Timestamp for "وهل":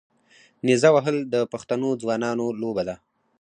0.95-1.17